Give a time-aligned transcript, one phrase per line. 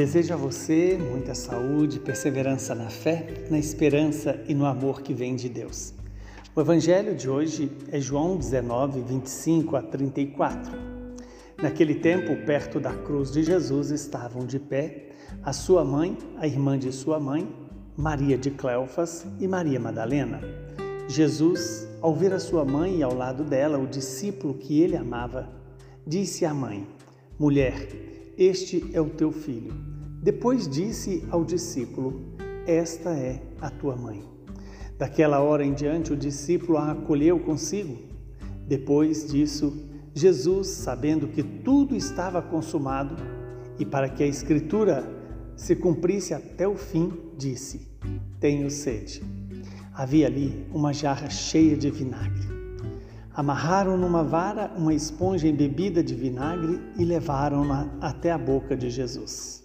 [0.00, 5.36] Desejo a você muita saúde, perseverança na fé, na esperança e no amor que vem
[5.36, 5.92] de Deus.
[6.56, 10.72] O evangelho de hoje é João 19, 25 a 34.
[11.62, 15.10] Naquele tempo, perto da cruz de Jesus, estavam de pé
[15.42, 17.46] a sua mãe, a irmã de sua mãe,
[17.94, 20.40] Maria de Cleofas e Maria Madalena.
[21.08, 25.46] Jesus, ao ver a sua mãe e ao lado dela o discípulo que ele amava,
[26.06, 26.86] disse à mãe:
[27.38, 29.74] Mulher, este é o teu filho.
[30.22, 32.22] Depois disse ao discípulo:
[32.66, 34.24] Esta é a tua mãe.
[34.96, 37.98] Daquela hora em diante, o discípulo a acolheu consigo.
[38.66, 43.14] Depois disso, Jesus, sabendo que tudo estava consumado
[43.78, 45.04] e para que a Escritura
[45.54, 47.90] se cumprisse até o fim, disse:
[48.40, 49.22] Tenho sede.
[49.92, 52.59] Havia ali uma jarra cheia de vinagre.
[53.34, 59.64] Amarraram numa vara uma esponja embebida de vinagre e levaram-na até a boca de Jesus.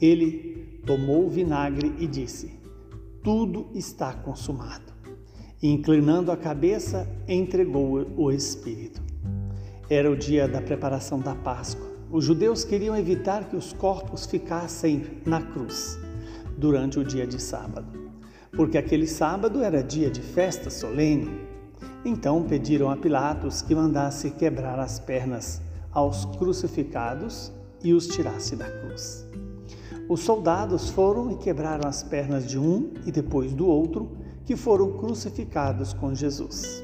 [0.00, 2.52] Ele tomou o vinagre e disse:
[3.22, 4.92] Tudo está consumado.
[5.60, 9.02] E, inclinando a cabeça, entregou o Espírito.
[9.90, 11.92] Era o dia da preparação da Páscoa.
[12.10, 15.98] Os judeus queriam evitar que os corpos ficassem na cruz
[16.56, 17.88] durante o dia de sábado,
[18.52, 21.53] porque aquele sábado era dia de festa solene
[22.04, 27.50] então pediram a Pilatos que mandasse quebrar as pernas aos crucificados
[27.82, 29.26] e os tirasse da cruz.
[30.08, 34.10] Os soldados foram e quebraram as pernas de um e depois do outro,
[34.44, 36.82] que foram crucificados com Jesus.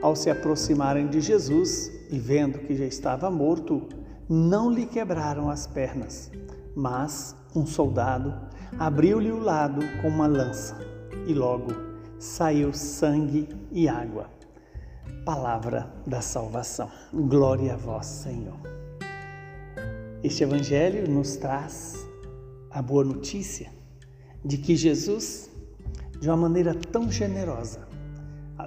[0.00, 3.82] Ao se aproximarem de Jesus e vendo que já estava morto,
[4.28, 6.30] não lhe quebraram as pernas,
[6.76, 8.32] mas um soldado
[8.78, 10.78] abriu-lhe o lado com uma lança
[11.26, 11.72] e logo
[12.18, 14.26] saiu sangue e água
[15.24, 16.90] palavra da salvação.
[17.12, 18.56] Glória a vós, Senhor.
[20.22, 22.06] Este Evangelho nos traz
[22.70, 23.70] a boa notícia
[24.44, 25.50] de que Jesus,
[26.20, 27.86] de uma maneira tão generosa,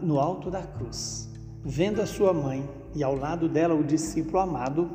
[0.01, 1.29] no alto da cruz,
[1.63, 4.91] vendo a sua mãe e ao lado dela o discípulo amado,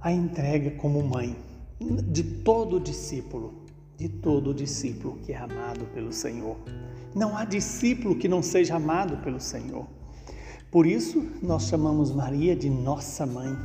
[0.00, 1.36] a entrega como mãe
[1.80, 3.64] de todo discípulo,
[3.96, 6.56] de todo discípulo que é amado pelo Senhor.
[7.14, 9.86] Não há discípulo que não seja amado pelo Senhor.
[10.70, 13.56] Por isso, nós chamamos Maria de nossa mãe.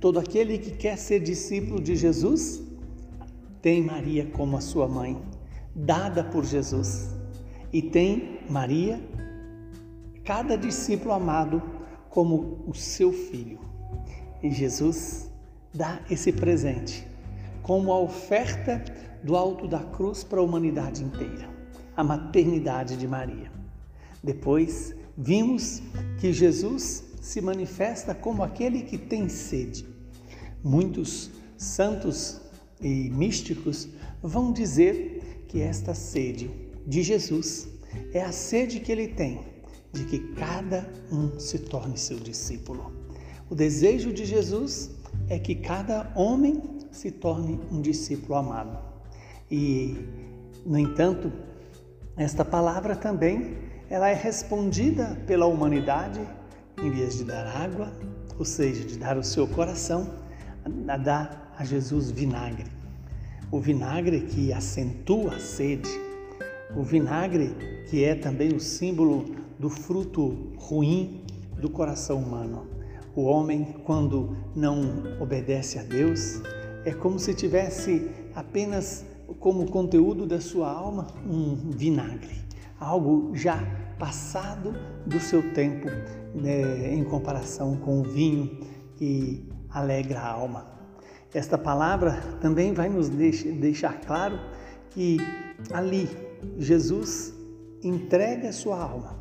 [0.00, 2.62] Todo aquele que quer ser discípulo de Jesus
[3.60, 5.20] tem Maria como a sua mãe,
[5.74, 7.08] dada por Jesus.
[7.72, 9.00] E tem Maria,
[10.24, 11.62] cada discípulo amado,
[12.08, 13.58] como o seu filho.
[14.42, 15.30] E Jesus
[15.72, 17.06] dá esse presente
[17.62, 18.84] como a oferta
[19.22, 21.48] do alto da cruz para a humanidade inteira,
[21.96, 23.50] a maternidade de Maria.
[24.22, 25.82] Depois, vimos
[26.22, 29.84] que Jesus se manifesta como aquele que tem sede.
[30.62, 32.40] Muitos santos
[32.80, 33.88] e místicos
[34.22, 36.48] vão dizer que esta sede
[36.86, 37.66] de Jesus
[38.12, 39.40] é a sede que ele tem
[39.92, 42.92] de que cada um se torne seu discípulo.
[43.50, 44.92] O desejo de Jesus
[45.28, 46.62] é que cada homem
[46.92, 48.78] se torne um discípulo amado.
[49.50, 49.96] E,
[50.64, 51.32] no entanto,
[52.16, 56.18] esta palavra também ela é respondida pela humanidade
[56.82, 57.92] em vez de dar água,
[58.38, 60.14] ou seja, de dar o seu coração,
[60.88, 62.64] a dar a Jesus vinagre.
[63.50, 65.90] O vinagre que acentua a sede,
[66.74, 67.54] o vinagre
[67.90, 69.26] que é também o símbolo
[69.58, 71.22] do fruto ruim
[71.60, 72.66] do coração humano.
[73.14, 74.80] O homem, quando não
[75.20, 76.40] obedece a Deus,
[76.86, 79.04] é como se tivesse apenas
[79.38, 82.40] como conteúdo da sua alma um vinagre,
[82.80, 84.74] algo já passado
[85.06, 85.88] do seu tempo
[86.34, 88.58] né, em comparação com o vinho
[88.96, 90.66] que alegra a alma.
[91.34, 94.38] Esta palavra também vai nos deixar claro
[94.90, 95.18] que
[95.72, 96.08] ali
[96.58, 97.32] Jesus
[97.82, 99.18] entrega sua alma,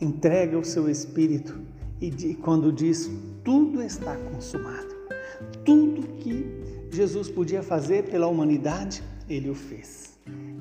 [0.00, 1.60] entrega o seu espírito
[2.00, 3.08] e quando diz
[3.44, 4.92] tudo está consumado,
[5.64, 10.18] tudo que Jesus podia fazer pela humanidade, ele o fez.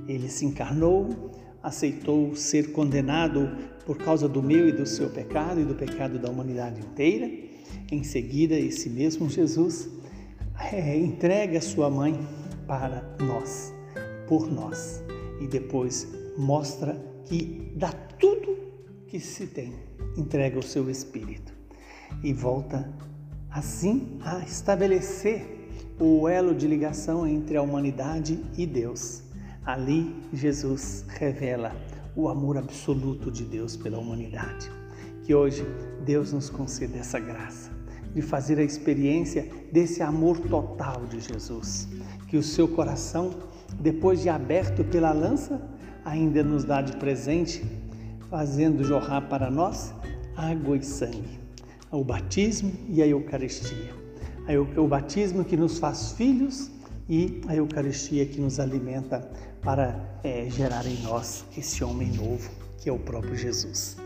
[0.07, 1.31] Ele se encarnou,
[1.63, 3.49] aceitou ser condenado
[3.85, 7.29] por causa do meu e do seu pecado e do pecado da humanidade inteira.
[7.91, 9.89] Em seguida, esse mesmo Jesus
[10.71, 12.17] é, entrega sua mãe
[12.67, 13.73] para nós,
[14.27, 15.03] por nós,
[15.41, 18.57] e depois mostra que dá tudo
[19.07, 19.73] que se tem,
[20.17, 21.53] entrega o seu espírito
[22.23, 22.91] e volta
[23.49, 25.45] assim a estabelecer
[25.99, 29.23] o elo de ligação entre a humanidade e Deus
[29.65, 31.71] Ali, Jesus revela
[32.15, 34.71] o amor absoluto de Deus pela humanidade.
[35.23, 35.63] Que hoje
[36.03, 37.69] Deus nos conceda essa graça
[38.13, 41.87] de fazer a experiência desse amor total de Jesus.
[42.27, 43.29] Que o seu coração,
[43.79, 45.61] depois de aberto pela lança,
[46.03, 47.63] ainda nos dá de presente,
[48.29, 49.93] fazendo jorrar para nós
[50.35, 51.39] água e sangue,
[51.91, 54.01] o batismo e a Eucaristia.
[54.75, 56.71] O batismo que nos faz filhos
[57.07, 59.29] e a Eucaristia que nos alimenta
[59.61, 63.97] para é, gerar em nós esse homem novo, que é o próprio Jesus.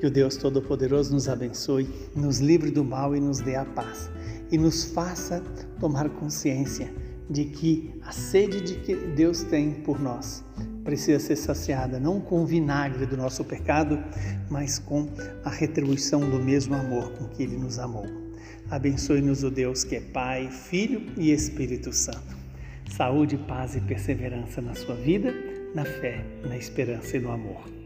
[0.00, 4.10] Que o Deus Todo-Poderoso nos abençoe, nos livre do mal e nos dê a paz
[4.50, 5.42] e nos faça
[5.78, 6.92] tomar consciência
[7.28, 10.44] de que a sede de que Deus tem por nós
[10.84, 13.98] precisa ser saciada não com o vinagre do nosso pecado,
[14.48, 15.08] mas com
[15.44, 18.06] a retribuição do mesmo amor com que Ele nos amou.
[18.70, 22.35] Abençoe-nos o Deus que é Pai, Filho e Espírito Santo.
[22.88, 25.32] Saúde, paz e perseverança na sua vida,
[25.74, 27.85] na fé, na esperança e no amor.